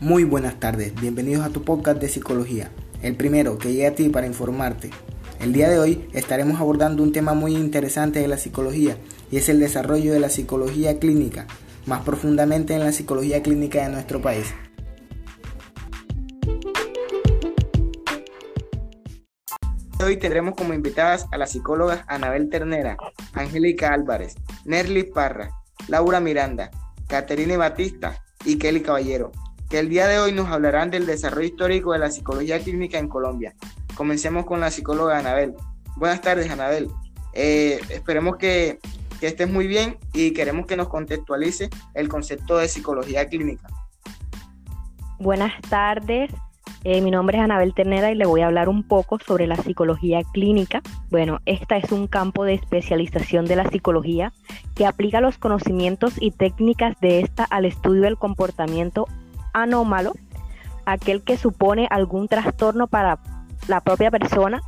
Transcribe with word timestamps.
Muy 0.00 0.24
buenas 0.24 0.58
tardes, 0.58 0.98
bienvenidos 0.98 1.44
a 1.44 1.50
tu 1.50 1.62
podcast 1.62 2.00
de 2.00 2.08
psicología, 2.08 2.70
el 3.02 3.16
primero 3.16 3.58
que 3.58 3.74
llega 3.74 3.90
a 3.90 3.94
ti 3.94 4.08
para 4.08 4.26
informarte. 4.26 4.88
El 5.40 5.52
día 5.52 5.68
de 5.68 5.78
hoy 5.78 6.08
estaremos 6.14 6.58
abordando 6.58 7.02
un 7.02 7.12
tema 7.12 7.34
muy 7.34 7.54
interesante 7.54 8.18
de 8.18 8.26
la 8.26 8.38
psicología 8.38 8.96
y 9.30 9.36
es 9.36 9.50
el 9.50 9.60
desarrollo 9.60 10.14
de 10.14 10.20
la 10.20 10.30
psicología 10.30 10.98
clínica, 10.98 11.46
más 11.84 12.00
profundamente 12.00 12.72
en 12.72 12.80
la 12.80 12.92
psicología 12.92 13.42
clínica 13.42 13.82
de 13.82 13.90
nuestro 13.90 14.22
país. 14.22 14.54
Hoy 20.02 20.16
tendremos 20.16 20.54
como 20.54 20.72
invitadas 20.72 21.26
a 21.30 21.36
las 21.36 21.50
psicólogas 21.50 22.04
Anabel 22.08 22.48
Ternera, 22.48 22.96
Angélica 23.34 23.92
Álvarez, 23.92 24.36
Nerly 24.64 25.02
Parra, 25.02 25.50
Laura 25.88 26.20
Miranda, 26.20 26.70
Caterine 27.06 27.58
Batista 27.58 28.24
y 28.46 28.56
Kelly 28.56 28.80
Caballero, 28.80 29.30
que 29.70 29.78
el 29.78 29.88
día 29.88 30.08
de 30.08 30.18
hoy 30.18 30.32
nos 30.32 30.48
hablarán 30.48 30.90
del 30.90 31.06
desarrollo 31.06 31.46
histórico 31.46 31.92
de 31.92 32.00
la 32.00 32.10
psicología 32.10 32.58
clínica 32.58 32.98
en 32.98 33.08
Colombia. 33.08 33.54
Comencemos 33.94 34.44
con 34.44 34.58
la 34.58 34.70
psicóloga 34.70 35.16
Anabel. 35.16 35.54
Buenas 35.96 36.20
tardes, 36.20 36.50
Anabel. 36.50 36.88
Eh, 37.34 37.80
esperemos 37.88 38.36
que, 38.36 38.80
estés 39.20 39.48
muy 39.48 39.68
bien 39.68 39.96
y 40.12 40.32
queremos 40.32 40.66
que 40.66 40.76
nos 40.76 40.88
contextualice 40.88 41.70
el 41.94 42.08
concepto 42.08 42.56
de 42.56 42.66
psicología 42.66 43.28
clínica. 43.28 43.68
Buenas 45.18 45.52
tardes, 45.68 46.30
eh, 46.82 47.02
mi 47.02 47.10
nombre 47.10 47.36
es 47.36 47.44
Anabel 47.44 47.74
Ternera 47.74 48.10
y 48.10 48.14
le 48.14 48.24
voy 48.24 48.40
a 48.40 48.46
hablar 48.46 48.70
un 48.70 48.82
poco 48.82 49.18
sobre 49.18 49.46
la 49.46 49.56
psicología 49.56 50.22
clínica. 50.32 50.80
Bueno, 51.10 51.40
esta 51.44 51.76
es 51.76 51.92
un 51.92 52.06
campo 52.06 52.44
de 52.44 52.54
especialización 52.54 53.44
de 53.44 53.56
la 53.56 53.68
psicología 53.68 54.32
que 54.74 54.86
aplica 54.86 55.20
los 55.20 55.36
conocimientos 55.36 56.14
y 56.18 56.30
técnicas 56.30 56.98
de 57.00 57.20
esta 57.20 57.44
al 57.44 57.66
estudio 57.66 58.02
del 58.02 58.16
comportamiento 58.16 59.06
anómalo, 59.52 60.12
aquel 60.84 61.22
que 61.22 61.36
supone 61.36 61.86
algún 61.90 62.28
trastorno 62.28 62.86
para 62.86 63.18
la 63.68 63.80
propia 63.80 64.10
persona 64.10 64.62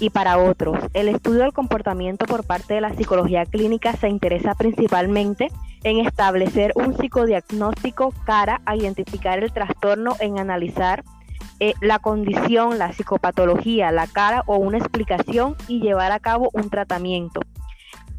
y 0.00 0.10
para 0.10 0.38
otros. 0.38 0.78
El 0.92 1.08
estudio 1.08 1.40
del 1.40 1.52
comportamiento 1.52 2.26
por 2.26 2.44
parte 2.44 2.74
de 2.74 2.80
la 2.80 2.94
psicología 2.94 3.44
clínica 3.46 3.94
se 3.94 4.08
interesa 4.08 4.54
principalmente 4.54 5.48
en 5.84 5.98
establecer 5.98 6.72
un 6.74 6.96
psicodiagnóstico 6.96 8.12
cara 8.24 8.60
a 8.64 8.76
identificar 8.76 9.42
el 9.42 9.52
trastorno, 9.52 10.16
en 10.20 10.38
analizar 10.38 11.04
eh, 11.60 11.74
la 11.80 11.98
condición, 11.98 12.78
la 12.78 12.92
psicopatología, 12.92 13.92
la 13.92 14.06
cara 14.06 14.42
o 14.46 14.56
una 14.56 14.78
explicación 14.78 15.56
y 15.68 15.80
llevar 15.80 16.10
a 16.10 16.18
cabo 16.18 16.50
un 16.52 16.68
tratamiento. 16.70 17.40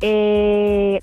Eh, 0.01 0.99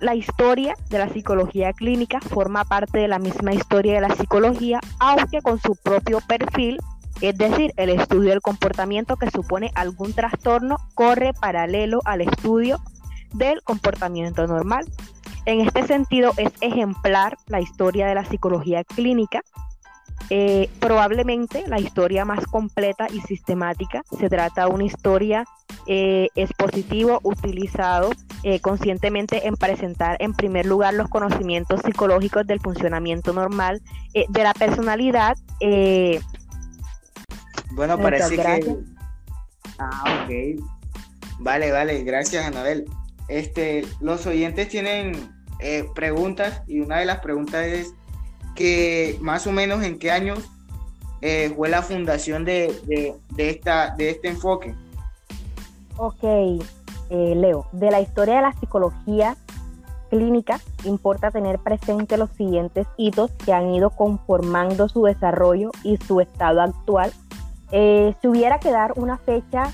la 0.00 0.14
historia 0.14 0.74
de 0.90 0.98
la 0.98 1.08
psicología 1.08 1.72
clínica 1.72 2.20
forma 2.20 2.64
parte 2.64 2.98
de 2.98 3.08
la 3.08 3.18
misma 3.18 3.52
historia 3.52 3.94
de 3.94 4.00
la 4.00 4.14
psicología, 4.14 4.80
aunque 4.98 5.42
con 5.42 5.60
su 5.60 5.76
propio 5.76 6.20
perfil, 6.26 6.78
es 7.20 7.36
decir, 7.36 7.72
el 7.76 7.90
estudio 7.90 8.30
del 8.30 8.40
comportamiento 8.40 9.16
que 9.16 9.30
supone 9.30 9.70
algún 9.74 10.12
trastorno 10.12 10.76
corre 10.94 11.32
paralelo 11.32 12.00
al 12.04 12.20
estudio 12.20 12.80
del 13.32 13.62
comportamiento 13.62 14.46
normal. 14.46 14.84
En 15.46 15.60
este 15.60 15.86
sentido, 15.86 16.32
es 16.36 16.52
ejemplar 16.60 17.36
la 17.46 17.60
historia 17.60 18.06
de 18.06 18.14
la 18.14 18.24
psicología 18.24 18.82
clínica, 18.84 19.42
eh, 20.30 20.70
probablemente 20.80 21.64
la 21.66 21.78
historia 21.78 22.24
más 22.24 22.46
completa 22.46 23.06
y 23.12 23.20
sistemática. 23.20 24.02
Se 24.18 24.28
trata 24.28 24.66
de 24.66 24.72
una 24.72 24.84
historia 24.84 25.44
eh, 25.86 26.28
expositivo 26.34 27.20
utilizado 27.22 28.10
eh, 28.44 28.60
conscientemente 28.60 29.46
en 29.46 29.56
presentar 29.56 30.16
en 30.20 30.34
primer 30.34 30.66
lugar 30.66 30.94
los 30.94 31.08
conocimientos 31.08 31.80
psicológicos 31.84 32.46
del 32.46 32.60
funcionamiento 32.60 33.32
normal 33.32 33.82
eh, 34.12 34.26
de 34.28 34.42
la 34.42 34.54
personalidad. 34.54 35.36
bueno, 37.72 37.98
parece 37.98 38.36
que... 38.36 38.76
Ah, 39.78 40.24
ok. 40.24 40.60
Vale, 41.40 41.72
vale, 41.72 42.04
gracias 42.04 42.46
Anabel. 42.46 42.84
Este, 43.28 43.84
los 44.00 44.26
oyentes 44.26 44.68
tienen 44.68 45.32
preguntas 45.94 46.62
y 46.66 46.80
una 46.80 46.98
de 46.98 47.06
las 47.06 47.20
preguntas 47.20 47.66
es 47.66 47.94
que 48.54 49.18
más 49.20 49.46
o 49.46 49.52
menos 49.52 49.82
en 49.82 49.98
qué 49.98 50.10
años 50.10 50.38
eh, 51.26 51.52
fue 51.56 51.68
la 51.70 51.82
fundación 51.82 52.44
de, 52.44 53.16
esta, 53.38 53.94
de 53.96 54.10
este 54.10 54.28
enfoque. 54.28 54.74
Ok, 55.96 56.22
eh, 57.10 57.34
Leo, 57.34 57.66
de 57.72 57.90
la 57.90 58.00
historia 58.00 58.36
de 58.36 58.42
la 58.42 58.52
psicología 58.52 59.36
clínica 60.10 60.60
importa 60.84 61.30
tener 61.30 61.58
presente 61.58 62.16
los 62.16 62.30
siguientes 62.30 62.86
hitos 62.96 63.30
que 63.32 63.52
han 63.52 63.70
ido 63.74 63.90
conformando 63.90 64.88
su 64.88 65.04
desarrollo 65.04 65.70
y 65.82 65.96
su 65.96 66.20
estado 66.20 66.62
actual. 66.62 67.12
Eh, 67.72 68.14
si 68.20 68.28
hubiera 68.28 68.60
que 68.60 68.70
dar 68.70 68.92
una 68.96 69.18
fecha 69.18 69.72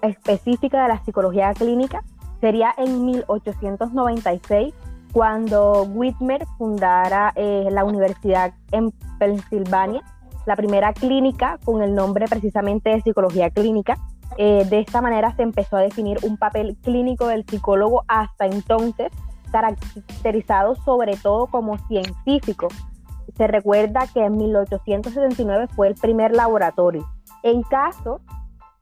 específica 0.00 0.80
de 0.82 0.88
la 0.88 1.04
psicología 1.04 1.52
clínica, 1.54 2.02
sería 2.40 2.72
en 2.78 3.04
1896 3.04 4.72
cuando 5.14 5.84
Whitmer 5.84 6.44
fundara 6.58 7.32
eh, 7.36 7.68
la 7.70 7.84
universidad 7.84 8.52
en 8.72 8.90
Pensilvania, 9.18 10.02
la 10.44 10.56
primera 10.56 10.92
clínica 10.92 11.58
con 11.64 11.82
el 11.82 11.94
nombre 11.94 12.26
precisamente 12.26 12.90
de 12.90 13.00
psicología 13.00 13.48
clínica. 13.48 13.96
Eh, 14.36 14.64
de 14.68 14.80
esta 14.80 15.00
manera 15.00 15.34
se 15.36 15.42
empezó 15.42 15.76
a 15.76 15.80
definir 15.80 16.18
un 16.22 16.36
papel 16.36 16.76
clínico 16.82 17.28
del 17.28 17.44
psicólogo 17.44 18.04
hasta 18.08 18.46
entonces 18.46 19.12
caracterizado 19.52 20.74
sobre 20.74 21.16
todo 21.16 21.46
como 21.46 21.78
científico. 21.86 22.68
Se 23.36 23.46
recuerda 23.46 24.08
que 24.12 24.24
en 24.24 24.36
1879 24.36 25.68
fue 25.74 25.88
el 25.88 25.94
primer 25.94 26.32
laboratorio. 26.32 27.08
En 27.42 27.62
caso 27.62 28.20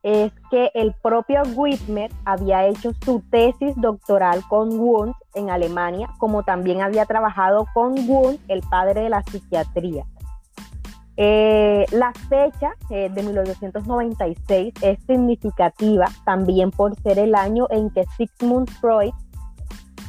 es 0.01 0.33
que 0.51 0.69
el 0.73 0.93
propio 1.01 1.43
Whitmer 1.55 2.11
había 2.25 2.65
hecho 2.67 2.91
su 3.05 3.21
tesis 3.29 3.73
doctoral 3.77 4.43
con 4.49 4.77
Wundt 4.77 5.15
en 5.33 5.49
Alemania, 5.49 6.09
como 6.17 6.43
también 6.43 6.81
había 6.81 7.05
trabajado 7.05 7.67
con 7.73 7.93
Wundt, 8.07 8.41
el 8.49 8.61
padre 8.61 9.01
de 9.01 9.09
la 9.09 9.23
psiquiatría. 9.23 10.05
Eh, 11.15 11.85
la 11.91 12.11
fecha 12.27 12.71
eh, 12.89 13.09
de 13.09 13.23
1896 13.23 14.73
es 14.81 14.99
significativa 15.05 16.05
también 16.25 16.71
por 16.71 16.99
ser 17.01 17.19
el 17.19 17.35
año 17.35 17.67
en 17.69 17.91
que 17.91 18.03
Sigmund 18.17 18.69
Freud 18.79 19.13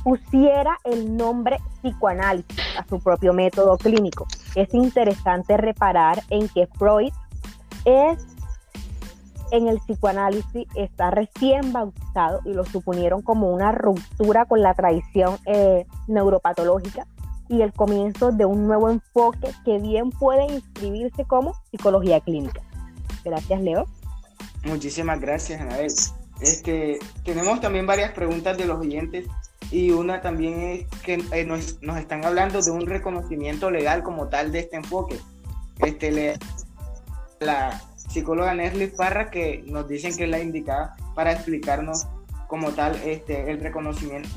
pusiera 0.03 0.79
el 0.85 1.17
nombre 1.17 1.59
psicoanálisis 1.83 2.59
a 2.79 2.87
su 2.89 3.01
propio 3.01 3.33
método 3.33 3.77
clínico. 3.77 4.27
Es 4.55 4.73
interesante 4.73 5.57
reparar 5.57 6.23
en 6.31 6.49
que 6.49 6.69
Freud 6.79 7.13
es 7.85 8.27
en 9.51 9.69
el 9.69 9.79
psicoanálisis 9.79 10.67
está 10.75 11.11
recién 11.11 11.73
bautizado 11.73 12.41
y 12.45 12.55
lo 12.55 12.65
suponieron 12.65 13.23
como 13.23 13.53
una 13.53 13.73
ruptura 13.73 14.47
con 14.47 14.63
la 14.63 14.75
tradición 14.75 15.37
eh, 15.47 15.87
neuropatológica 16.09 17.07
y 17.49 17.63
el 17.63 17.73
comienzo 17.73 18.33
de 18.33 18.45
un 18.45 18.67
nuevo 18.67 18.91
enfoque 18.91 19.51
que 19.65 19.79
bien 19.79 20.11
puede 20.11 20.47
inscribirse 20.47 21.25
como 21.25 21.55
psicología 21.71 22.21
clínica. 22.21 22.63
Gracias, 23.25 23.61
Leo. 23.61 23.87
Muchísimas 24.65 25.21
gracias, 25.21 25.61
Anabel. 25.61 25.93
Este, 26.41 26.99
tenemos 27.25 27.61
también 27.61 27.87
varias 27.87 28.13
preguntas 28.13 28.59
de 28.59 28.67
los 28.67 28.81
oyentes 28.81 29.27
y 29.71 29.91
una 29.91 30.21
también 30.21 30.63
es 30.63 30.87
que 31.03 31.23
eh, 31.33 31.45
nos, 31.45 31.81
nos, 31.83 31.99
están 31.99 32.25
hablando 32.25 32.61
de 32.61 32.71
un 32.71 32.87
reconocimiento 32.87 33.71
legal 33.71 34.03
como 34.03 34.29
tal 34.29 34.53
de 34.53 34.61
este 34.61 34.77
enfoque. 34.77 35.19
Este, 35.79 36.11
le, 36.11 36.39
la, 37.41 37.81
psicóloga 38.09 38.55
Nesli 38.55 38.89
Parra, 38.89 39.31
que 39.31 39.65
nos 39.67 39.89
dicen 39.89 40.17
que 40.17 40.25
es 40.25 40.31
la 40.31 40.39
indicada 40.39 40.97
para 41.15 41.33
explicarnos 41.33 42.07
como 42.49 42.73
tal 42.73 42.95
este, 43.05 43.51
el 43.51 43.61
reconocimiento. 43.61 44.29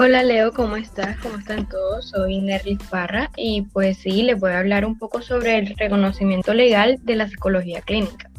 Hola 0.00 0.22
Leo, 0.22 0.52
¿cómo 0.52 0.76
estás? 0.76 1.18
¿Cómo 1.18 1.38
están 1.38 1.68
todos? 1.68 2.10
Soy 2.10 2.40
Nerly 2.40 2.76
Parra 2.76 3.32
y 3.34 3.62
pues 3.62 3.98
sí, 3.98 4.22
les 4.22 4.38
voy 4.38 4.52
a 4.52 4.60
hablar 4.60 4.84
un 4.84 4.96
poco 4.96 5.22
sobre 5.22 5.58
el 5.58 5.74
reconocimiento 5.76 6.54
legal 6.54 7.00
de 7.02 7.16
la 7.16 7.26
psicología 7.26 7.80
clínica. 7.80 8.30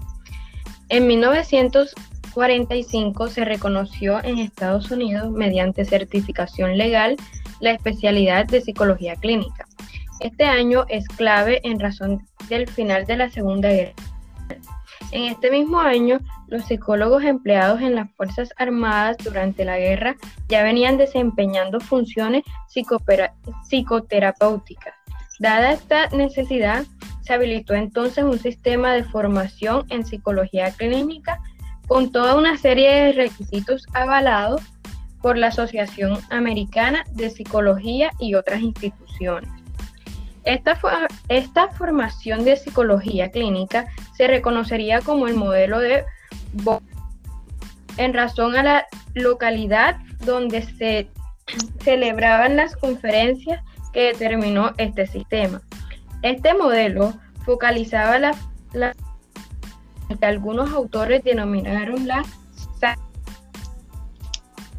En 0.87 1.05
1945 1.07 3.27
se 3.27 3.43
reconoció 3.43 4.23
en 4.23 4.39
Estados 4.39 4.89
Unidos 4.89 5.31
mediante 5.31 5.83
certificación 5.83 6.77
legal 6.77 7.17
la 7.59 7.71
especialidad 7.71 8.45
de 8.45 8.61
psicología 8.61 9.17
clínica. 9.17 9.67
Este 10.21 10.45
año 10.45 10.85
es 10.87 11.09
clave 11.09 11.59
en 11.65 11.81
razón 11.81 12.25
del 12.47 12.69
final 12.69 13.05
de 13.05 13.17
la 13.17 13.29
Segunda 13.29 13.67
Guerra. 13.67 13.95
En 15.11 15.23
este 15.23 15.49
mismo 15.49 15.79
año, 15.79 16.19
los 16.47 16.65
psicólogos 16.65 17.23
empleados 17.23 17.81
en 17.81 17.95
las 17.95 18.11
Fuerzas 18.11 18.49
Armadas 18.57 19.17
durante 19.23 19.65
la 19.65 19.79
guerra 19.79 20.15
ya 20.47 20.61
venían 20.61 20.97
desempeñando 20.97 21.79
funciones 21.79 22.43
psicoterapéuticas. 22.67 24.93
Dada 25.39 25.71
esta 25.71 26.09
necesidad, 26.09 26.85
se 27.21 27.33
habilitó 27.33 27.73
entonces 27.73 28.23
un 28.23 28.37
sistema 28.37 28.93
de 28.93 29.03
formación 29.03 29.85
en 29.89 30.05
psicología 30.05 30.71
clínica 30.71 31.39
con 31.87 32.11
toda 32.11 32.35
una 32.35 32.57
serie 32.57 32.91
de 32.91 33.13
requisitos 33.13 33.87
avalados 33.93 34.61
por 35.21 35.37
la 35.37 35.47
Asociación 35.47 36.19
Americana 36.29 37.03
de 37.13 37.29
Psicología 37.29 38.11
y 38.19 38.35
otras 38.35 38.61
instituciones. 38.61 39.49
Esta, 40.49 40.79
esta 41.27 41.67
formación 41.67 42.43
de 42.43 42.57
psicología 42.57 43.29
clínica 43.29 43.85
se 44.17 44.25
reconocería 44.25 44.99
como 44.99 45.27
el 45.27 45.35
modelo 45.35 45.77
de 45.77 46.05
en 47.97 48.13
razón 48.15 48.55
a 48.55 48.63
la 48.63 48.87
localidad 49.13 49.97
donde 50.25 50.63
se 50.63 51.07
celebraban 51.83 52.55
las 52.55 52.75
conferencias 52.75 53.63
que 53.93 54.11
determinó 54.13 54.71
este 54.77 55.05
sistema. 55.05 55.61
Este 56.23 56.55
modelo 56.55 57.13
focalizaba 57.45 58.17
la, 58.17 58.95
que 60.19 60.25
algunos 60.25 60.71
autores 60.71 61.23
denominaron 61.23 62.07
la 62.07 62.25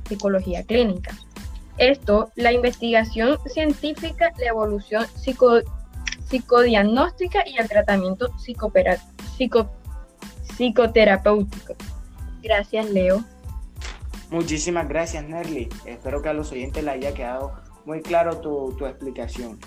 psicología 0.08 0.64
clínica. 0.64 1.14
Esto, 1.80 2.30
la 2.36 2.52
investigación 2.52 3.38
científica, 3.46 4.30
la 4.38 4.48
evolución 4.48 5.06
psicodiagnóstica 6.28 7.42
y 7.48 7.56
el 7.56 7.66
tratamiento 7.70 8.28
psicoterapéutico. 10.56 11.74
Gracias, 12.42 12.90
Leo. 12.90 13.24
Muchísimas 14.28 14.90
gracias, 14.90 15.24
Nerly. 15.24 15.70
Espero 15.86 16.20
que 16.20 16.28
a 16.28 16.34
los 16.34 16.52
oyentes 16.52 16.84
les 16.84 16.96
haya 16.96 17.14
quedado 17.14 17.54
muy 17.86 18.02
claro 18.02 18.42
tu, 18.42 18.76
explicación. 18.84 19.58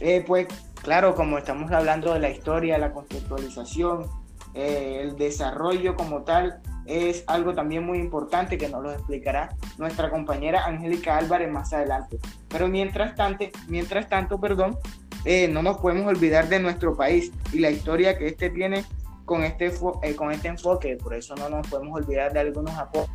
Eh, 0.00 0.22
pues, 0.26 0.48
claro, 0.82 1.14
como 1.14 1.38
estamos 1.38 1.72
hablando 1.72 2.12
de 2.12 2.20
la 2.20 2.28
historia, 2.28 2.76
la 2.76 2.92
conceptualización, 2.92 4.04
eh, 4.52 4.98
el 5.00 5.16
desarrollo 5.16 5.96
como 5.96 6.24
tal, 6.24 6.60
es 6.86 7.24
algo 7.26 7.54
también 7.54 7.84
muy 7.84 7.98
importante 7.98 8.58
que 8.58 8.68
nos 8.68 8.82
lo 8.82 8.92
explicará 8.92 9.56
nuestra 9.78 10.10
compañera 10.10 10.66
Angélica 10.66 11.16
Álvarez 11.16 11.50
más 11.50 11.72
adelante. 11.72 12.18
Pero 12.48 12.68
mientras 12.68 13.14
tanto, 13.14 13.46
mientras 13.68 14.08
tanto 14.08 14.38
perdón, 14.38 14.78
eh, 15.24 15.48
no 15.48 15.62
nos 15.62 15.78
podemos 15.78 16.06
olvidar 16.06 16.48
de 16.48 16.60
nuestro 16.60 16.96
país 16.96 17.32
y 17.52 17.58
la 17.60 17.70
historia 17.70 18.18
que 18.18 18.28
este 18.28 18.50
tiene 18.50 18.84
con 19.24 19.42
este, 19.42 19.72
eh, 20.02 20.14
con 20.14 20.30
este 20.30 20.48
enfoque. 20.48 20.96
Por 20.96 21.14
eso 21.14 21.34
no 21.36 21.48
nos 21.48 21.66
podemos 21.68 21.98
olvidar 21.98 22.32
de 22.32 22.40
algunos 22.40 22.76
aportes 22.76 23.10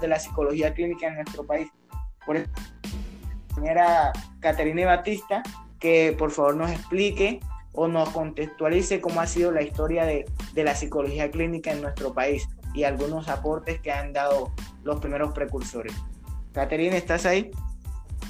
de 0.00 0.08
la 0.08 0.18
psicología 0.18 0.72
clínica 0.72 1.08
en 1.08 1.16
nuestro 1.16 1.44
país. 1.44 1.68
Por 2.24 2.36
eso, 2.36 2.50
compañera 3.48 4.12
Caterina 4.40 4.86
Batista, 4.86 5.42
que 5.78 6.14
por 6.18 6.30
favor 6.30 6.56
nos 6.56 6.70
explique 6.70 7.40
o 7.72 7.88
nos 7.88 8.10
contextualice 8.10 9.00
cómo 9.00 9.20
ha 9.20 9.26
sido 9.26 9.50
la 9.50 9.62
historia 9.62 10.04
de, 10.04 10.26
la 10.54 10.74
psicología 10.74 11.30
clínica 11.30 11.72
en 11.72 11.82
nuestro 11.82 12.12
país 12.12 12.48
y 12.74 12.84
algunos 12.84 13.28
aportes 13.28 13.80
que 13.80 13.92
han 13.92 14.12
dado 14.12 14.52
los 14.82 15.00
primeros 15.00 15.32
precursores. 15.32 15.94
Caterina, 16.52 16.96
¿estás 16.96 17.26
ahí? 17.26 17.50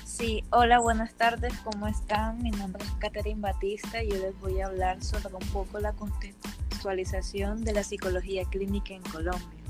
Sí, 0.05 0.45
hola, 0.51 0.79
buenas 0.79 1.15
tardes, 1.15 1.53
¿cómo 1.65 1.89
están? 1.89 2.43
Mi 2.43 2.51
nombre 2.51 2.85
es 2.85 2.91
Caterina 2.93 3.53
Batista 3.53 4.03
y 4.03 4.11
yo 4.11 4.19
les 4.19 4.39
voy 4.41 4.61
a 4.61 4.67
hablar 4.67 5.03
sobre 5.03 5.35
un 5.35 5.49
poco 5.53 5.81
la 5.81 5.93
contextualización 5.93 7.65
de 7.65 7.73
la 7.73 7.83
psicología 7.83 8.45
clínica 8.45 8.95
en 8.95 9.03
Colombia. 9.03 9.63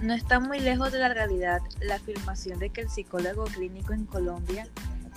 No 0.00 0.14
está 0.14 0.40
muy 0.40 0.58
lejos 0.58 0.90
de 0.90 0.98
la 0.98 1.08
realidad 1.08 1.60
la 1.80 1.96
afirmación 1.96 2.58
de 2.58 2.70
que 2.70 2.80
el 2.80 2.90
psicólogo 2.90 3.44
clínico 3.44 3.92
en 3.92 4.06
Colombia 4.06 4.66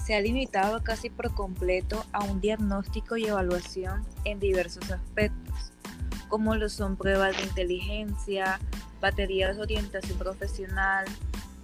se 0.07 0.15
ha 0.15 0.21
limitado 0.21 0.81
casi 0.83 1.09
por 1.09 1.35
completo 1.35 2.05
a 2.13 2.23
un 2.23 2.39
diagnóstico 2.39 3.17
y 3.17 3.25
evaluación 3.25 4.05
en 4.23 4.39
diversos 4.39 4.89
aspectos, 4.89 5.73
como 6.29 6.55
lo 6.55 6.69
son 6.69 6.95
pruebas 6.95 7.35
de 7.35 7.43
inteligencia, 7.43 8.57
baterías 9.01 9.57
de 9.57 9.63
orientación 9.63 10.17
profesional, 10.17 11.03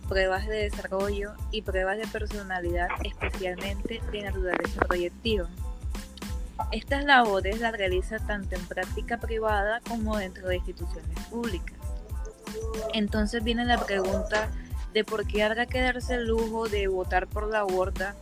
pruebas 0.09 0.45
de 0.45 0.57
desarrollo 0.57 1.31
y 1.51 1.61
pruebas 1.61 1.97
de 1.97 2.07
personalidad, 2.07 2.89
especialmente 3.05 4.01
de 4.11 4.21
naturaleza 4.23 4.81
proyectiva. 4.81 5.47
Estas 6.73 7.05
labores 7.05 7.61
las 7.61 7.71
realiza 7.71 8.19
tanto 8.19 8.57
en 8.57 8.65
práctica 8.65 9.19
privada 9.19 9.79
como 9.87 10.17
dentro 10.17 10.49
de 10.49 10.57
instituciones 10.57 11.17
públicas. 11.27 11.77
Entonces 12.93 13.41
viene 13.41 13.63
la 13.63 13.79
pregunta 13.79 14.49
de 14.93 15.05
por 15.05 15.25
qué 15.25 15.43
habrá 15.43 15.65
que 15.65 15.79
darse 15.79 16.15
el 16.15 16.27
lujo 16.27 16.67
de 16.67 16.89
votar 16.89 17.27
por 17.27 17.47
la 17.47 17.63
borda 17.63 18.17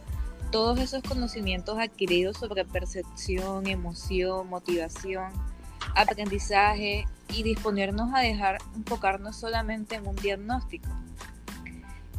todos 0.51 0.79
esos 0.79 1.01
conocimientos 1.01 1.79
adquiridos 1.79 2.37
sobre 2.37 2.65
percepción, 2.65 3.67
emoción, 3.67 4.49
motivación, 4.49 5.31
aprendizaje 5.95 7.05
y 7.29 7.43
disponernos 7.43 8.13
a 8.13 8.19
dejar 8.19 8.57
enfocarnos 8.75 9.37
solamente 9.37 9.95
en 9.95 10.05
un 10.05 10.15
diagnóstico. 10.17 10.89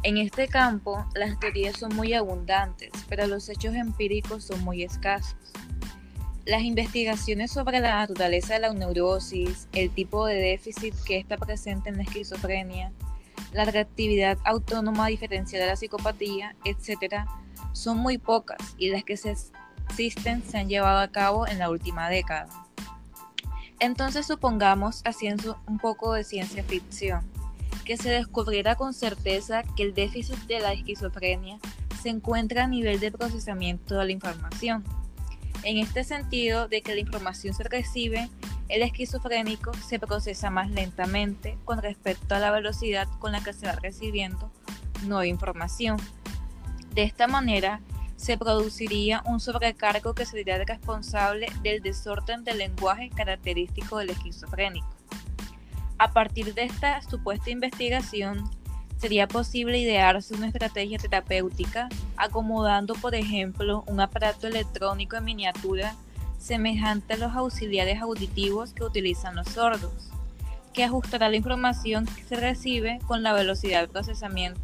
En 0.01 0.17
este 0.17 0.47
campo, 0.47 1.05
las 1.15 1.39
teorías 1.39 1.77
son 1.77 1.95
muy 1.95 2.13
abundantes, 2.13 2.91
pero 3.07 3.27
los 3.27 3.47
hechos 3.49 3.75
empíricos 3.75 4.43
son 4.43 4.61
muy 4.63 4.83
escasos. 4.83 5.37
Las 6.45 6.63
investigaciones 6.63 7.51
sobre 7.51 7.79
la 7.79 7.95
naturaleza 7.95 8.55
de 8.55 8.59
la 8.61 8.73
neurosis, 8.73 9.69
el 9.71 9.91
tipo 9.91 10.25
de 10.25 10.35
déficit 10.35 10.93
que 11.05 11.19
está 11.19 11.37
presente 11.37 11.89
en 11.89 11.97
la 11.97 12.03
esquizofrenia, 12.03 12.91
la 13.53 13.63
reactividad 13.63 14.37
autónoma 14.43 15.07
diferencial 15.07 15.61
de 15.61 15.67
la 15.67 15.75
psicopatía, 15.75 16.55
etc., 16.65 17.25
son 17.71 17.97
muy 17.97 18.17
pocas 18.17 18.75
y 18.77 18.89
las 18.89 19.03
que 19.03 19.17
se 19.17 19.35
existen 19.89 20.43
se 20.43 20.57
han 20.57 20.69
llevado 20.69 20.99
a 20.99 21.07
cabo 21.07 21.47
en 21.47 21.59
la 21.59 21.69
última 21.69 22.09
década. 22.09 22.47
Entonces 23.79 24.25
supongamos, 24.25 25.01
haciendo 25.05 25.57
un 25.67 25.77
poco 25.77 26.13
de 26.13 26.23
ciencia 26.23 26.63
ficción, 26.63 27.21
que 27.83 27.97
se 27.97 28.09
descubriera 28.09 28.75
con 28.75 28.93
certeza 28.93 29.63
que 29.75 29.83
el 29.83 29.93
déficit 29.93 30.37
de 30.47 30.59
la 30.59 30.73
esquizofrenia 30.73 31.59
se 32.01 32.09
encuentra 32.09 32.63
a 32.63 32.67
nivel 32.67 32.99
de 32.99 33.11
procesamiento 33.11 33.97
de 33.97 34.05
la 34.05 34.11
información. 34.11 34.83
En 35.63 35.77
este 35.77 36.03
sentido, 36.03 36.67
de 36.67 36.81
que 36.81 36.93
la 36.93 37.01
información 37.01 37.53
se 37.53 37.63
recibe, 37.63 38.29
el 38.69 38.81
esquizofrénico 38.81 39.73
se 39.73 39.99
procesa 39.99 40.49
más 40.49 40.69
lentamente 40.69 41.57
con 41.65 41.81
respecto 41.81 42.35
a 42.35 42.39
la 42.39 42.51
velocidad 42.51 43.07
con 43.19 43.33
la 43.33 43.43
que 43.43 43.53
se 43.53 43.67
va 43.67 43.73
recibiendo 43.73 44.51
nueva 45.05 45.27
información. 45.27 45.97
De 46.93 47.01
esta 47.01 47.27
manera, 47.27 47.81
se 48.17 48.37
produciría 48.37 49.23
un 49.25 49.39
sobrecargo 49.39 50.13
que 50.13 50.25
sería 50.25 50.63
responsable 50.63 51.47
del 51.63 51.81
desorden 51.81 52.43
del 52.43 52.59
lenguaje 52.59 53.09
característico 53.09 53.97
del 53.97 54.11
esquizofrénico. 54.11 54.87
A 55.97 56.13
partir 56.13 56.53
de 56.53 56.65
esta 56.65 57.01
supuesta 57.01 57.49
investigación, 57.49 58.49
sería 58.97 59.27
posible 59.27 59.79
idearse 59.79 60.35
una 60.35 60.47
estrategia 60.47 60.99
terapéutica 60.99 61.89
acomodando, 62.15 62.93
por 62.93 63.15
ejemplo, 63.15 63.83
un 63.87 63.99
aparato 63.99 64.47
electrónico 64.47 65.17
en 65.17 65.25
miniatura 65.25 65.95
semejante 66.37 67.15
a 67.15 67.17
los 67.17 67.33
auxiliares 67.33 68.01
auditivos 68.01 68.73
que 68.73 68.83
utilizan 68.83 69.35
los 69.35 69.47
sordos, 69.47 70.11
que 70.73 70.83
ajustará 70.83 71.27
la 71.29 71.37
información 71.37 72.05
que 72.05 72.23
se 72.23 72.35
recibe 72.35 72.99
con 73.07 73.23
la 73.23 73.33
velocidad 73.33 73.81
de 73.81 73.87
procesamiento 73.87 74.61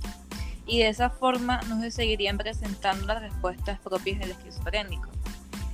y 0.69 0.79
de 0.79 0.89
esa 0.89 1.09
forma 1.09 1.61
no 1.67 1.81
se 1.81 1.89
seguirían 1.89 2.38
presentando 2.38 3.07
las 3.07 3.21
respuestas 3.21 3.79
propias 3.79 4.19
del 4.19 4.31
esquizofrénico. 4.31 5.09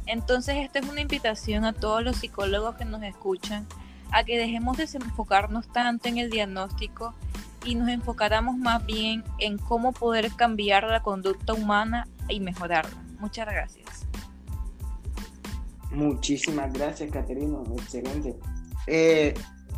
Entonces 0.06 0.56
esta 0.58 0.80
es 0.80 0.88
una 0.88 1.02
invitación 1.02 1.66
a 1.66 1.74
todos 1.74 2.02
los 2.02 2.16
psicólogos 2.16 2.76
que 2.76 2.86
nos 2.86 3.04
escuchan 3.04 3.68
a 4.12 4.24
que 4.24 4.38
dejemos 4.38 4.78
de 4.78 4.84
enfocarnos 4.84 5.68
tanto 5.68 6.08
en 6.08 6.18
el 6.18 6.30
diagnóstico 6.30 7.14
y 7.66 7.76
nos 7.76 7.90
enfocáramos 7.90 8.56
más 8.58 8.86
bien 8.86 9.24
en 9.40 9.58
cómo 9.58 9.92
poder 9.92 10.32
cambiar 10.32 10.86
la 10.86 11.02
conducta 11.02 11.54
humana 11.54 12.08
y 12.30 12.40
mejorarla. 12.40 12.96
Muchas 13.20 13.48
gracias. 13.48 14.08
Muchísimas 15.92 16.72
gracias, 16.72 17.12
Caterina. 17.12 17.58
Excelente. 17.78 18.36
Eh, 18.88 19.34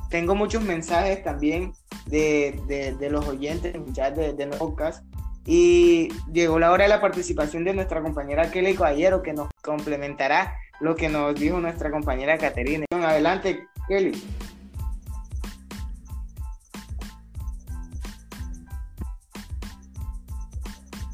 tengo 0.09 0.35
muchos 0.35 0.61
mensajes 0.61 1.23
también 1.23 1.73
de, 2.05 3.07
los 3.09 3.27
oyentes 3.27 3.73
en 3.73 3.93
chat 3.93 4.15
de, 4.15 4.33
de 4.33 4.47
podcast. 4.47 5.06
Y 5.49 6.09
llegó 6.33 6.59
la 6.59 6.71
hora 6.71 6.83
de 6.83 6.89
la 6.89 6.99
participación 6.99 7.63
de 7.63 7.73
nuestra 7.73 8.01
compañera 8.01 8.51
Kelly 8.51 8.75
Caballero, 8.75 9.23
que 9.23 9.31
nos 9.31 9.47
complementará 9.63 10.53
lo 10.81 10.97
que 10.97 11.07
nos 11.07 11.35
dijo 11.35 11.61
nuestra 11.61 11.89
compañera 11.89 12.37
Caterina. 12.37 12.85
Adelante, 12.91 13.65
Kelly. 13.87 14.21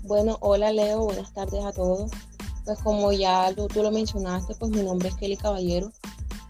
Bueno, 0.01 0.37
hola 0.41 0.71
Leo, 0.71 1.05
buenas 1.05 1.31
tardes 1.31 1.63
a 1.63 1.71
todos. 1.71 2.09
Pues 2.65 2.79
como 2.79 3.11
ya 3.11 3.53
tú, 3.53 3.83
lo 3.83 3.91
mencionaste, 3.91 4.55
pues 4.55 4.71
mi 4.71 4.81
nombre 4.81 5.09
es 5.09 5.15
Kelly 5.15 5.37
Caballero 5.37 5.91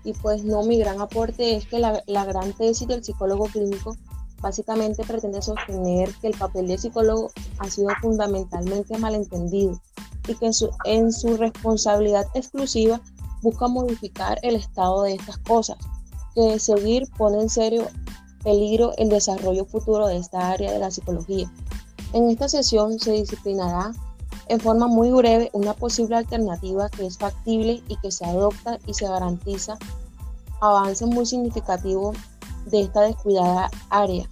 y 0.06 0.14
pues 0.14 0.46
no, 0.46 0.64
mi 0.64 0.80
gran 0.80 1.02
aporte 1.02 1.58
es 1.58 1.68
que 1.68 1.80
la 1.80 2.26
gran 2.26 2.54
tesis 2.54 2.88
del 2.88 3.04
psicólogo 3.04 3.48
clínico 3.48 3.98
básicamente 4.44 5.04
pretende 5.06 5.42
sostener 5.42 6.14
que 6.16 6.28
el 6.28 6.38
papel 6.38 6.68
del 6.68 6.78
psicólogo 6.78 7.32
ha 7.60 7.70
sido 7.70 7.88
fundamentalmente 8.02 8.98
malentendido 8.98 9.80
y 10.28 10.36
que 10.36 10.48
en 10.48 10.54
su, 10.54 10.70
en 10.84 11.14
su 11.14 11.38
responsabilidad 11.38 12.26
exclusiva 12.36 13.02
busca 13.42 13.68
modificar 13.68 14.38
el 14.44 14.56
estado 14.56 15.04
de 15.04 15.14
estas 15.14 15.38
cosas, 15.40 15.78
que 16.36 16.60
seguir 16.60 17.10
pone 17.18 17.42
en 17.42 17.50
serio 17.50 17.88
peligro 18.44 18.92
el 18.98 19.10
desarrollo 19.10 19.66
futuro 19.66 20.08
de 20.08 20.18
esta 20.18 20.52
área 20.52 20.74
de 20.74 20.80
la 20.80 20.92
psicología. 20.92 21.50
En 22.12 22.30
esta 22.30 22.50
sesión 22.50 23.00
se 23.00 23.14
disciplinará 23.14 23.94
en 24.50 24.60
forma 24.60 24.88
muy 24.88 25.10
breve 25.12 25.50
una 25.54 25.74
posible 25.74 26.18
alternativa 26.18 26.90
que 26.90 27.06
es 27.06 27.18
factible 27.18 27.82
y 27.88 27.96
que 27.98 28.12
se 28.12 28.26
adopta 28.26 28.78
y 28.86 28.94
se 28.94 29.08
garantiza 29.08 29.78
avance 30.60 31.06
muy 31.06 31.26
significativo 31.26 32.14
de 32.66 32.82
esta 32.82 33.02
descuidada 33.02 33.70
área. 33.90 34.28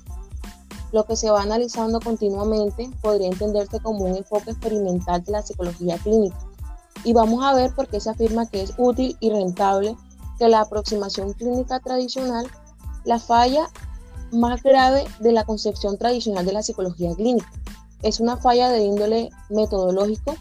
Lo 0.91 1.05
que 1.05 1.15
se 1.15 1.29
va 1.29 1.41
analizando 1.41 1.99
continuamente 1.99 2.89
podría 3.01 3.27
entenderse 3.27 3.79
como 3.79 4.05
un 4.05 4.17
enfoque 4.17 4.51
experimental 4.51 5.23
de 5.23 5.31
la 5.31 5.41
psicología 5.41 5.97
clínica. 5.97 6.37
Y 7.03 7.13
vamos 7.13 7.43
a 7.43 7.53
ver 7.53 7.73
por 7.73 7.87
qué 7.87 7.99
se 7.99 8.09
afirma 8.09 8.47
que 8.47 8.61
es 8.61 8.73
útil 8.77 9.15
y 9.19 9.29
rentable 9.29 9.95
que 10.37 10.49
la 10.49 10.61
aproximación 10.61 11.33
clínica 11.33 11.79
tradicional, 11.79 12.47
la 13.05 13.19
falla 13.19 13.69
más 14.31 14.61
grave 14.63 15.05
de 15.19 15.31
la 15.31 15.45
concepción 15.45 15.97
tradicional 15.97 16.45
de 16.45 16.53
la 16.53 16.63
psicología 16.63 17.15
clínica. 17.15 17.51
Es 18.01 18.19
una 18.19 18.37
falla 18.37 18.69
de 18.69 18.83
índole 18.83 19.29
metodológico. 19.49 20.35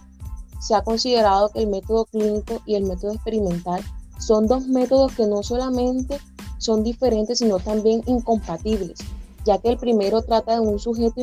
Se 0.61 0.75
ha 0.75 0.83
considerado 0.83 1.51
que 1.51 1.61
el 1.61 1.69
método 1.69 2.07
clínico 2.07 2.61
y 2.67 2.75
el 2.75 2.85
método 2.85 3.13
experimental 3.13 3.83
son 4.19 4.47
dos 4.47 4.67
métodos 4.67 5.13
que 5.13 5.27
no 5.27 5.43
solamente 5.43 6.19
son 6.59 6.83
diferentes, 6.83 7.39
sino 7.39 7.59
también 7.59 8.03
incompatibles, 8.07 9.01
ya 9.45 9.59
que 9.59 9.71
el 9.71 9.79
primero 9.79 10.23
trata 10.23 10.55
de 10.55 10.61
un 10.61 10.79
sujeto 10.79 11.21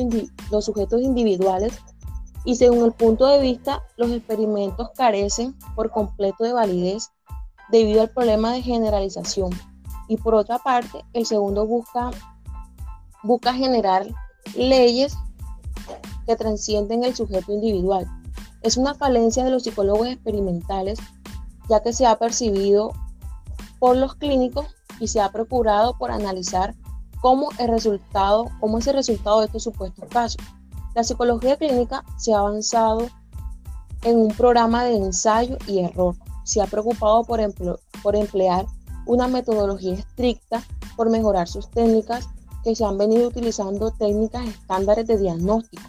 los 0.50 0.64
sujetos 0.64 1.02
individuales 1.02 1.72
y 2.44 2.56
según 2.56 2.84
el 2.84 2.92
punto 2.92 3.26
de 3.26 3.40
vista, 3.40 3.82
los 3.96 4.10
experimentos 4.10 4.90
carecen 4.96 5.54
por 5.74 5.90
completo 5.90 6.44
de 6.44 6.52
validez 6.52 7.10
debido 7.70 8.00
al 8.00 8.10
problema 8.10 8.52
de 8.52 8.62
generalización. 8.62 9.50
Y 10.08 10.16
por 10.16 10.34
otra 10.34 10.58
parte, 10.58 11.04
el 11.12 11.26
segundo 11.26 11.66
busca, 11.66 12.10
busca 13.22 13.52
generar 13.52 14.06
leyes 14.56 15.14
que 16.26 16.36
transcienden 16.36 17.04
el 17.04 17.14
sujeto 17.14 17.52
individual. 17.52 18.06
Es 18.62 18.76
una 18.76 18.94
falencia 18.94 19.44
de 19.44 19.50
los 19.50 19.64
psicólogos 19.64 20.08
experimentales, 20.08 20.98
ya 21.68 21.82
que 21.82 21.92
se 21.92 22.06
ha 22.06 22.18
percibido 22.18 22.92
por 23.78 23.96
los 23.96 24.14
clínicos 24.14 24.66
y 25.00 25.08
se 25.08 25.20
ha 25.20 25.30
procurado 25.30 25.96
por 25.98 26.10
analizar 26.10 26.74
cómo, 27.20 27.48
el 27.58 27.68
resultado, 27.68 28.48
cómo 28.60 28.78
es 28.78 28.86
el 28.86 28.94
resultado 28.94 29.40
de 29.40 29.46
estos 29.46 29.64
supuestos 29.64 30.04
casos. 30.08 30.42
La 30.94 31.04
psicología 31.04 31.56
clínica 31.56 32.04
se 32.16 32.32
ha 32.32 32.38
avanzado 32.38 33.08
en 34.02 34.18
un 34.18 34.28
programa 34.28 34.84
de 34.84 34.96
ensayo 34.96 35.56
y 35.66 35.80
error. 35.80 36.14
Se 36.44 36.60
ha 36.60 36.66
preocupado 36.66 37.24
por, 37.24 37.40
por 38.02 38.16
emplear 38.16 38.66
una 39.06 39.28
metodología 39.28 39.94
estricta, 39.94 40.62
por 40.96 41.10
mejorar 41.10 41.48
sus 41.48 41.68
técnicas, 41.70 42.28
que 42.64 42.74
se 42.74 42.84
han 42.84 42.98
venido 42.98 43.28
utilizando 43.28 43.90
técnicas 43.92 44.46
estándares 44.46 45.06
de 45.06 45.18
diagnóstico 45.18 45.82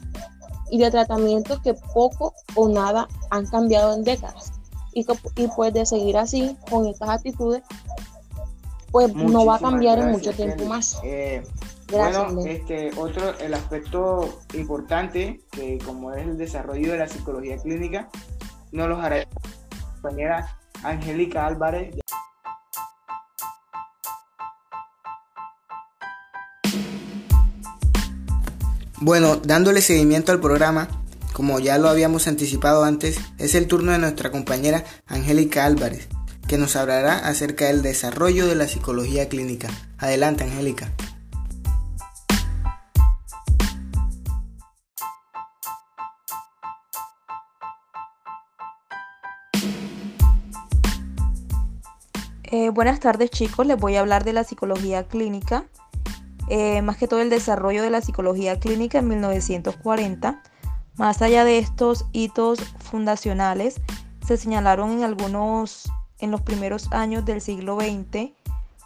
y 0.69 0.77
de 0.77 0.91
tratamientos 0.91 1.59
que 1.61 1.73
poco 1.73 2.33
o 2.55 2.69
nada 2.69 3.07
han 3.31 3.45
cambiado 3.47 3.95
en 3.95 4.03
décadas. 4.03 4.53
Y, 4.93 5.05
y 5.35 5.47
pues 5.55 5.73
de 5.73 5.85
seguir 5.85 6.17
así, 6.17 6.55
con 6.69 6.85
estas 6.87 7.09
actitudes, 7.09 7.63
pues 8.91 9.13
no 9.13 9.45
va 9.45 9.55
a 9.55 9.59
cambiar 9.59 9.99
en 9.99 10.11
mucho 10.11 10.31
tiempo 10.33 10.65
más. 10.65 10.99
Eh, 11.03 11.43
bueno, 11.91 12.45
este 12.45 12.91
otro, 12.97 13.37
el 13.39 13.53
aspecto 13.53 14.39
importante, 14.53 15.41
que 15.51 15.79
como 15.79 16.13
es 16.13 16.27
el 16.27 16.37
desarrollo 16.37 16.91
de 16.91 16.99
la 16.99 17.07
psicología 17.07 17.57
clínica, 17.57 18.09
nos 18.71 18.87
lo 18.89 18.99
hará 18.99 19.17
la 19.17 19.27
compañera 19.93 20.57
Angélica 20.83 21.45
Álvarez. 21.45 21.95
Bueno, 29.01 29.37
dándole 29.37 29.81
seguimiento 29.81 30.31
al 30.33 30.41
programa, 30.41 30.89
como 31.33 31.59
ya 31.59 31.77
lo 31.77 31.87
habíamos 31.87 32.27
anticipado 32.27 32.83
antes, 32.83 33.17
es 33.37 33.55
el 33.55 33.65
turno 33.65 33.93
de 33.93 33.97
nuestra 33.97 34.29
compañera 34.29 34.83
Angélica 35.07 35.65
Álvarez, 35.65 36.09
que 36.49 36.57
nos 36.57 36.75
hablará 36.75 37.15
acerca 37.19 37.67
del 37.67 37.81
desarrollo 37.81 38.47
de 38.47 38.55
la 38.55 38.67
psicología 38.67 39.29
clínica. 39.29 39.69
Adelante, 39.97 40.43
Angélica. 40.43 40.91
Eh, 52.43 52.71
buenas 52.71 52.99
tardes 52.99 53.29
chicos, 53.29 53.65
les 53.65 53.77
voy 53.77 53.95
a 53.95 53.99
hablar 54.01 54.25
de 54.25 54.33
la 54.33 54.43
psicología 54.43 55.07
clínica 55.07 55.65
eh, 56.49 56.81
más 56.81 56.97
que 56.97 57.07
todo 57.07 57.21
el 57.21 57.29
desarrollo 57.29 57.83
de 57.83 57.91
la 57.91 58.01
psicología 58.01 58.59
clínica 58.59 58.97
en 58.97 59.07
1940. 59.07 60.41
Más 60.95 61.21
allá 61.21 61.45
de 61.45 61.59
estos 61.59 62.07
hitos 62.11 62.59
fundacionales, 62.79 63.75
se 64.25 64.35
señalaron 64.35 64.91
en 64.91 65.03
algunos, 65.03 65.91
en 66.19 66.31
los 66.31 66.41
primeros 66.41 66.91
años 66.91 67.25
del 67.25 67.41
siglo 67.41 67.77
XX, 67.79 68.31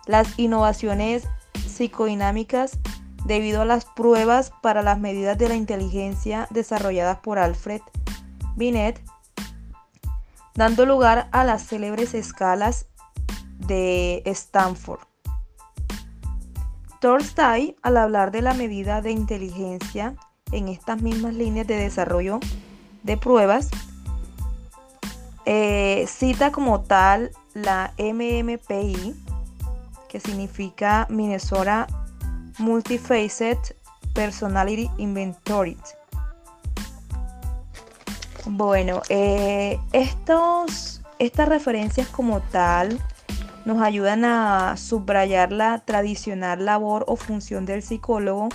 las 0.05 0.37
innovaciones 0.37 1.27
psicodinámicas 1.67 2.79
debido 3.25 3.61
a 3.61 3.65
las 3.65 3.85
pruebas 3.85 4.51
para 4.61 4.81
las 4.81 4.99
medidas 4.99 5.37
de 5.37 5.49
la 5.49 5.55
inteligencia 5.55 6.47
desarrolladas 6.49 7.19
por 7.19 7.39
Alfred 7.39 7.81
Binet, 8.55 9.01
dando 10.55 10.85
lugar 10.85 11.29
a 11.31 11.43
las 11.43 11.65
célebres 11.65 12.13
escalas 12.13 12.87
de 13.59 14.21
Stanford. 14.25 14.99
Tolstoy, 16.99 17.75
al 17.81 17.97
hablar 17.97 18.31
de 18.31 18.41
la 18.41 18.53
medida 18.53 19.01
de 19.01 19.11
inteligencia 19.11 20.15
en 20.51 20.67
estas 20.67 21.01
mismas 21.01 21.33
líneas 21.33 21.67
de 21.67 21.75
desarrollo 21.75 22.39
de 23.03 23.17
pruebas, 23.17 23.69
eh, 25.45 26.05
cita 26.07 26.51
como 26.51 26.81
tal 26.81 27.31
la 27.53 27.93
MMPI, 27.97 29.15
que 30.07 30.19
significa 30.19 31.07
Minnesota 31.09 31.87
Multifacet 32.59 33.75
Personality 34.13 34.89
Inventory. 34.97 35.77
Bueno, 38.45 39.01
eh, 39.09 39.79
estos, 39.91 41.01
estas 41.19 41.47
referencias 41.47 42.07
como 42.07 42.41
tal 42.41 42.99
nos 43.65 43.81
ayudan 43.81 44.25
a 44.25 44.75
subrayar 44.77 45.51
la 45.51 45.79
tradicional 45.79 46.65
labor 46.65 47.05
o 47.07 47.15
función 47.15 47.65
del 47.65 47.81
psicólogo, 47.81 48.49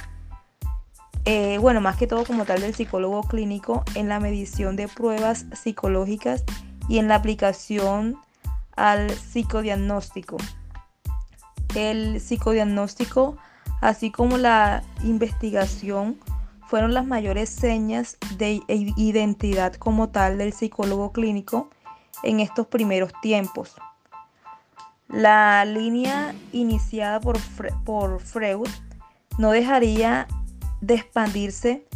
eh, 1.25 1.59
bueno, 1.59 1.81
más 1.81 1.97
que 1.97 2.07
todo 2.07 2.25
como 2.25 2.45
tal 2.45 2.61
del 2.61 2.75
psicólogo 2.75 3.23
clínico 3.23 3.85
en 3.95 4.09
la 4.09 4.21
medición 4.21 4.77
de 4.77 4.89
pruebas 4.89 5.47
psicológicas 5.53 6.45
y 6.89 6.99
en 6.99 7.09
la 7.09 7.17
aplicación 7.17 8.19
al 8.77 9.11
psicodiagnóstico. 9.11 10.37
El 11.75 12.21
psicodiagnóstico, 12.21 13.37
así 13.81 14.11
como 14.11 14.39
la 14.39 14.83
investigación, 15.03 16.19
fueron 16.67 16.93
las 16.93 17.07
mayores 17.07 17.49
señas 17.49 18.19
de 18.37 18.63
identidad 18.69 19.75
como 19.75 20.11
tal 20.11 20.39
del 20.39 20.53
psicólogo 20.53 21.13
clínico 21.13 21.71
en 22.23 22.41
estos 22.41 22.67
primeros 22.67 23.13
tiempos. 23.23 23.75
La 25.09 25.65
línea 25.65 26.35
iniciada 26.53 27.21
por, 27.21 27.39
Freud 28.21 28.69
no 29.39 29.51
dejaría 29.51 30.29
de 30.83 30.95
expandirse, 30.95 31.87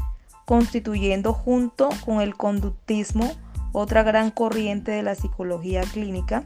constituyendo 0.47 1.35
junto 1.35 1.91
con 2.05 2.23
el 2.23 2.35
conductismo 2.37 3.31
otra 3.73 4.03
gran 4.03 4.31
corriente 4.31 4.93
de 4.93 5.03
la 5.03 5.15
psicología 5.15 5.83
clínica. 5.83 6.45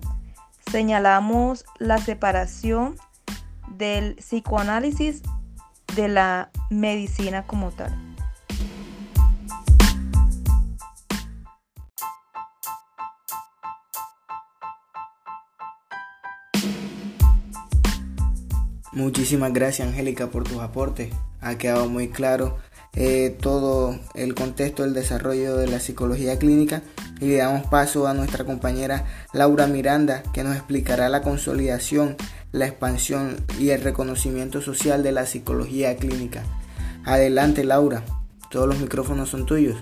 Señalamos 0.70 1.64
la 1.78 1.98
separación 1.98 2.96
del 3.76 4.16
psicoanálisis 4.16 5.22
de 5.94 6.08
la 6.08 6.50
medicina 6.70 7.46
como 7.46 7.70
tal. 7.70 7.94
Muchísimas 18.92 19.52
gracias 19.52 19.88
Angélica 19.88 20.28
por 20.28 20.44
tus 20.44 20.58
aportes. 20.60 21.12
Ha 21.42 21.58
quedado 21.58 21.86
muy 21.88 22.08
claro 22.08 22.56
eh, 22.94 23.36
todo 23.42 24.00
el 24.14 24.34
contexto 24.34 24.84
del 24.84 24.94
desarrollo 24.94 25.58
de 25.58 25.66
la 25.66 25.80
psicología 25.80 26.38
clínica 26.38 26.82
y 27.20 27.26
le 27.26 27.36
damos 27.36 27.66
paso 27.66 28.06
a 28.06 28.14
nuestra 28.14 28.44
compañera 28.44 29.04
Laura 29.32 29.66
Miranda 29.66 30.22
que 30.32 30.44
nos 30.44 30.56
explicará 30.56 31.08
la 31.08 31.22
consolidación, 31.22 32.16
la 32.52 32.66
expansión 32.66 33.36
y 33.58 33.70
el 33.70 33.82
reconocimiento 33.82 34.60
social 34.60 35.02
de 35.02 35.12
la 35.12 35.26
psicología 35.26 35.96
clínica. 35.96 36.42
Adelante 37.04 37.64
Laura, 37.64 38.02
todos 38.50 38.68
los 38.68 38.78
micrófonos 38.78 39.28
son 39.28 39.46
tuyos. 39.46 39.76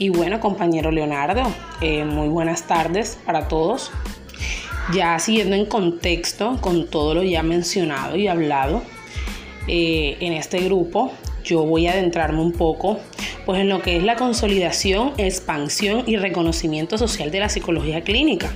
Y 0.00 0.10
bueno, 0.10 0.38
compañero 0.38 0.92
Leonardo, 0.92 1.42
eh, 1.80 2.04
muy 2.04 2.28
buenas 2.28 2.62
tardes 2.68 3.18
para 3.26 3.48
todos. 3.48 3.90
Ya 4.92 5.18
siguiendo 5.18 5.54
en 5.54 5.66
contexto 5.66 6.56
con 6.60 6.86
todo 6.86 7.14
lo 7.14 7.22
ya 7.22 7.42
mencionado 7.42 8.16
y 8.16 8.26
hablado 8.26 8.82
eh, 9.66 10.16
en 10.20 10.32
este 10.32 10.60
grupo, 10.60 11.12
yo 11.44 11.64
voy 11.64 11.86
a 11.86 11.92
adentrarme 11.92 12.40
un 12.40 12.52
poco 12.52 12.98
pues 13.44 13.60
en 13.60 13.68
lo 13.68 13.82
que 13.82 13.96
es 13.96 14.02
la 14.02 14.16
consolidación, 14.16 15.12
expansión 15.18 16.04
y 16.06 16.16
reconocimiento 16.16 16.96
social 16.98 17.30
de 17.30 17.40
la 17.40 17.48
psicología 17.48 18.02
clínica. 18.02 18.50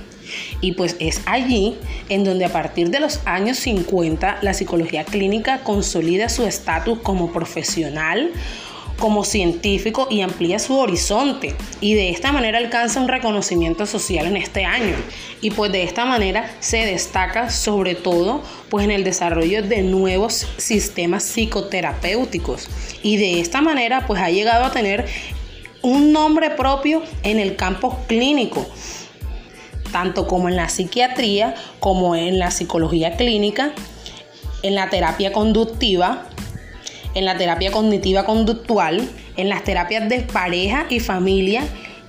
Y 0.61 0.73
pues 0.73 0.95
es 0.99 1.21
allí 1.25 1.75
en 2.09 2.23
donde 2.23 2.45
a 2.45 2.51
partir 2.51 2.89
de 2.89 2.99
los 2.99 3.19
años 3.25 3.57
50 3.57 4.39
la 4.41 4.53
psicología 4.53 5.03
clínica 5.03 5.59
consolida 5.63 6.29
su 6.29 6.45
estatus 6.45 6.99
como 6.99 7.31
profesional, 7.31 8.31
como 9.03 9.25
científico 9.25 10.07
y 10.09 10.21
amplía 10.21 10.59
su 10.59 10.79
horizonte 10.79 11.55
y 11.81 11.93
de 11.93 12.09
esta 12.09 12.31
manera 12.31 12.57
alcanza 12.57 13.01
un 13.01 13.09
reconocimiento 13.09 13.85
social 13.85 14.27
en 14.27 14.37
este 14.37 14.63
año. 14.63 14.95
Y 15.41 15.51
pues 15.51 15.73
de 15.73 15.83
esta 15.83 16.05
manera 16.05 16.49
se 16.61 16.85
destaca 16.85 17.49
sobre 17.49 17.95
todo 17.95 18.41
pues 18.69 18.85
en 18.85 18.91
el 18.91 19.03
desarrollo 19.03 19.61
de 19.61 19.81
nuevos 19.81 20.47
sistemas 20.55 21.25
psicoterapéuticos. 21.25 22.69
Y 23.01 23.17
de 23.17 23.41
esta 23.41 23.59
manera 23.59 24.07
pues 24.07 24.21
ha 24.21 24.29
llegado 24.29 24.63
a 24.63 24.71
tener 24.71 25.05
un 25.81 26.13
nombre 26.13 26.51
propio 26.51 27.03
en 27.23 27.39
el 27.39 27.57
campo 27.57 27.99
clínico 28.07 28.65
tanto 29.91 30.29
como 30.29 30.47
en 30.47 30.55
la 30.55 30.69
psiquiatría 30.69 31.55
como 31.81 32.15
en 32.15 32.39
la 32.39 32.51
psicología 32.51 33.17
clínica 33.17 33.73
en 34.61 34.75
la 34.75 34.89
terapia 34.89 35.33
conductiva 35.33 36.29
en 37.15 37.25
la 37.25 37.37
terapia 37.37 37.71
cognitiva 37.71 38.25
conductual, 38.25 39.09
en 39.37 39.49
las 39.49 39.63
terapias 39.63 40.09
de 40.09 40.21
pareja 40.21 40.85
y 40.89 40.99
familia 40.99 41.63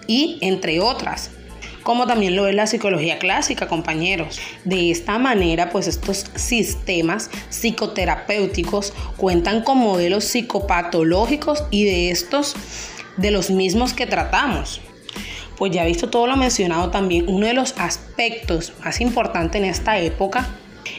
y 0.06 0.38
entre 0.40 0.80
otras 0.80 1.30
como 1.84 2.06
también 2.06 2.34
lo 2.34 2.48
es 2.48 2.54
la 2.54 2.66
psicología 2.66 3.18
clásica, 3.18 3.68
compañeros. 3.68 4.40
De 4.64 4.90
esta 4.90 5.18
manera, 5.18 5.68
pues 5.68 5.86
estos 5.86 6.24
sistemas 6.34 7.30
psicoterapéuticos 7.50 8.92
cuentan 9.16 9.62
con 9.62 9.78
modelos 9.78 10.24
psicopatológicos 10.24 11.64
y 11.70 11.84
de 11.84 12.10
estos, 12.10 12.56
de 13.18 13.30
los 13.30 13.50
mismos 13.50 13.92
que 13.92 14.06
tratamos. 14.06 14.80
Pues 15.56 15.72
ya 15.72 15.84
visto 15.84 16.10
todo 16.10 16.26
lo 16.26 16.36
mencionado 16.36 16.90
también, 16.90 17.28
uno 17.28 17.46
de 17.46 17.54
los 17.54 17.74
aspectos 17.78 18.72
más 18.82 19.00
importantes 19.00 19.62
en 19.62 19.68
esta 19.68 19.98
época 19.98 20.48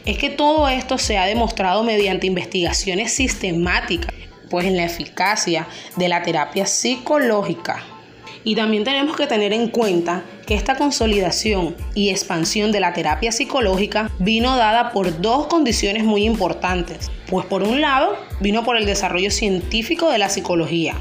es 0.06 0.18
que 0.18 0.30
todo 0.30 0.68
esto 0.70 0.98
se 0.98 1.18
ha 1.18 1.26
demostrado 1.26 1.84
mediante 1.84 2.28
investigaciones 2.28 3.14
sistemáticas, 3.14 4.14
pues 4.50 4.66
en 4.66 4.78
la 4.78 4.86
eficacia 4.86 5.68
de 5.96 6.08
la 6.08 6.22
terapia 6.22 6.66
psicológica. 6.66 7.84
Y 8.44 8.56
también 8.56 8.84
tenemos 8.84 9.18
que 9.18 9.26
tener 9.26 9.54
en 9.54 9.70
cuenta 9.70 10.24
que 10.46 10.54
esta 10.54 10.76
consolidación 10.76 11.76
y 11.96 12.12
expansión 12.12 12.72
de 12.72 12.80
la 12.80 12.94
terapia 12.94 13.32
psicológica 13.32 14.12
vino 14.20 14.56
dada 14.56 14.92
por 14.92 15.20
dos 15.20 15.48
condiciones 15.48 16.04
muy 16.04 16.24
importantes. 16.26 17.10
Pues 17.26 17.48
por 17.48 17.64
un 17.64 17.82
lado, 17.82 18.16
vino 18.40 18.64
por 18.64 18.78
el 18.78 18.86
desarrollo 18.86 19.32
científico 19.32 20.12
de 20.12 20.20
la 20.20 20.30
psicología, 20.30 20.94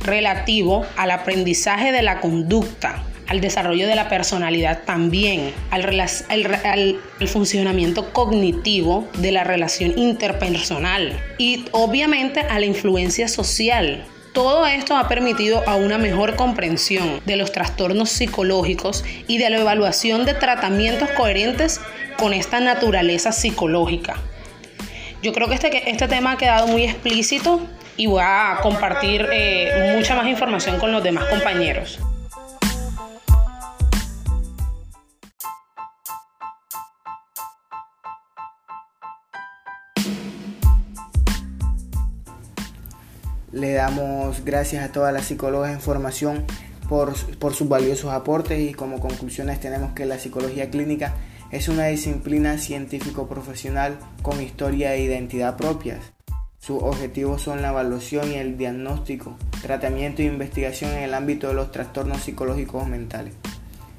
relativo 0.00 0.84
al 0.96 1.12
aprendizaje 1.12 1.92
de 1.92 2.02
la 2.02 2.20
conducta, 2.20 3.04
al 3.30 3.40
desarrollo 3.40 3.86
de 3.86 3.94
la 3.94 4.08
personalidad 4.08 4.82
también, 4.84 5.54
al, 5.70 6.98
funcionamiento 7.28 8.12
cognitivo 8.12 9.08
de 9.18 9.30
la 9.30 9.44
relación 9.44 9.96
interpersonal 9.96 11.16
y 11.38 11.64
obviamente 11.70 12.40
a 12.40 12.58
la 12.58 12.66
influencia 12.66 13.28
social. 13.28 14.04
Todo 14.32 14.66
esto 14.66 14.96
ha 14.96 15.06
permitido 15.06 15.62
a 15.68 15.76
una 15.76 15.96
mejor 15.96 16.34
comprensión 16.34 17.20
de 17.24 17.36
los 17.36 17.52
trastornos 17.52 18.10
psicológicos 18.10 19.04
y 19.28 19.38
de 19.38 19.48
la 19.48 19.60
evaluación 19.60 20.24
de 20.24 20.34
tratamientos 20.34 21.08
coherentes 21.10 21.80
con 22.18 22.32
esta 22.34 22.58
naturaleza 22.58 23.30
psicológica. 23.30 24.16
Yo 25.22 25.32
creo 25.32 25.46
que 25.46 25.54
este, 25.54 25.88
este 25.88 26.08
tema 26.08 26.32
ha 26.32 26.36
quedado 26.36 26.66
muy 26.66 26.82
explícito 26.82 27.60
y 27.96 28.06
voy 28.06 28.22
a 28.24 28.58
compartir 28.60 29.28
eh, 29.32 29.94
mucha 29.96 30.16
más 30.16 30.26
información 30.26 30.80
con 30.80 30.90
los 30.90 31.04
demás 31.04 31.26
compañeros. 31.26 32.00
Le 43.60 43.74
damos 43.74 44.42
gracias 44.42 44.82
a 44.82 44.90
todas 44.90 45.12
las 45.12 45.26
psicólogas 45.26 45.70
en 45.70 45.80
formación 45.80 46.46
por, 46.88 47.14
por 47.36 47.52
sus 47.52 47.68
valiosos 47.68 48.10
aportes 48.10 48.58
y 48.58 48.72
como 48.72 49.00
conclusiones 49.00 49.60
tenemos 49.60 49.92
que 49.92 50.06
la 50.06 50.18
psicología 50.18 50.70
clínica 50.70 51.12
es 51.50 51.68
una 51.68 51.84
disciplina 51.84 52.56
científico-profesional 52.56 53.98
con 54.22 54.40
historia 54.40 54.94
e 54.94 55.02
identidad 55.02 55.58
propias. 55.58 55.98
Sus 56.58 56.82
objetivos 56.82 57.42
son 57.42 57.60
la 57.60 57.68
evaluación 57.68 58.32
y 58.32 58.36
el 58.36 58.56
diagnóstico, 58.56 59.36
tratamiento 59.60 60.22
e 60.22 60.24
investigación 60.24 60.92
en 60.92 61.02
el 61.02 61.12
ámbito 61.12 61.48
de 61.48 61.52
los 61.52 61.70
trastornos 61.70 62.22
psicológicos 62.22 62.88
mentales. 62.88 63.34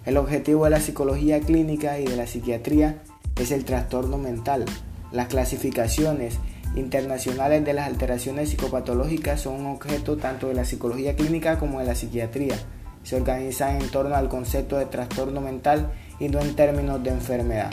El 0.08 0.17
objetivo 0.17 0.63
de 0.63 0.71
la 0.71 0.80
psicología 0.80 1.39
clínica 1.39 2.00
y 2.00 2.06
de 2.06 2.17
la 2.17 2.26
psiquiatría 2.26 3.04
es 3.36 3.52
el 3.52 3.63
trastorno 3.63 4.17
mental. 4.17 4.65
Las 5.12 5.28
clasificaciones 5.28 6.39
internacionales 6.75 7.65
de 7.65 7.73
las 7.73 7.88
alteraciones 7.88 8.49
psicopatológicas 8.49 9.41
son 9.41 9.55
un 9.55 9.65
objeto 9.67 10.17
tanto 10.17 10.47
de 10.47 10.53
la 10.53 10.65
psicología 10.65 11.15
clínica 11.15 11.60
como 11.60 11.79
de 11.79 11.86
la 11.86 11.95
psiquiatría. 11.95 12.55
Se 13.03 13.15
organizan 13.15 13.81
en 13.81 13.89
torno 13.89 14.15
al 14.15 14.29
concepto 14.29 14.77
de 14.77 14.86
trastorno 14.86 15.41
mental 15.41 15.91
y 16.19 16.29
no 16.29 16.39
en 16.39 16.55
términos 16.55 17.03
de 17.03 17.10
enfermedad. 17.10 17.71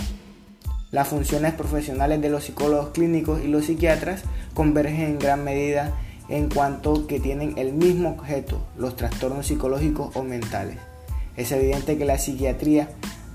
Las 0.91 1.09
funciones 1.09 1.53
profesionales 1.53 2.21
de 2.23 2.31
los 2.31 2.45
psicólogos 2.45 2.89
clínicos 2.89 3.45
y 3.45 3.49
los 3.49 3.67
psiquiatras 3.67 4.23
convergen 4.55 5.03
en 5.03 5.19
gran 5.19 5.45
medida 5.45 5.93
en 6.29 6.49
cuanto 6.49 7.07
que 7.07 7.21
tienen 7.21 7.57
el 7.59 7.73
mismo 7.73 8.11
objeto, 8.11 8.61
los 8.77 8.97
trastornos 8.97 9.47
psicológicos 9.47 10.17
o 10.17 10.23
mentales. 10.23 10.79
Es 11.37 11.53
evidente 11.53 11.97
que 11.99 12.05
la 12.05 12.19
psiquiatría 12.19 12.89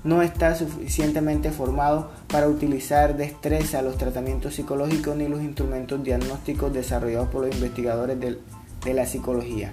no 0.04 0.20
está 0.22 0.54
suficientemente 0.54 1.50
formado 1.50 2.10
para 2.28 2.46
utilizar 2.46 3.16
destreza 3.16 3.82
los 3.82 3.96
tratamientos 3.96 4.54
psicológicos 4.54 5.16
ni 5.16 5.26
los 5.26 5.40
instrumentos 5.40 6.04
diagnósticos 6.04 6.72
desarrollados 6.72 7.28
por 7.28 7.46
los 7.46 7.54
investigadores 7.54 8.20
de, 8.20 8.94
la 8.94 9.06
psicología. 9.06 9.72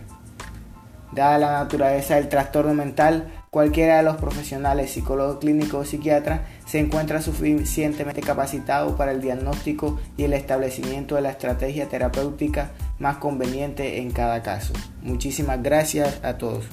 Dada 1.12 1.38
la 1.38 1.52
naturaleza 1.52 2.16
del 2.16 2.30
trastorno 2.30 2.74
mental, 2.74 3.30
cualquiera 3.50 3.98
de 3.98 4.04
los 4.04 4.16
profesionales, 4.16 4.92
psicólogos 4.92 5.40
clínicos 5.40 5.86
o 5.86 5.90
psiquiatras, 5.90 6.42
se 6.66 6.80
encuentra 6.80 7.22
suficientemente 7.22 8.22
capacitado 8.22 8.96
para 8.96 9.12
el 9.12 9.20
diagnóstico 9.20 10.00
y 10.16 10.24
el 10.24 10.32
establecimiento 10.32 11.16
de 11.16 11.24
la 11.24 11.32
estrategia 11.32 11.90
terapéutica 11.90 12.72
más 13.00 13.18
conveniente 13.18 14.00
en 14.00 14.12
cada 14.12 14.42
caso. 14.42 14.72
Muchísimas 15.02 15.62
gracias 15.62 16.22
a 16.24 16.38
todos. 16.38 16.64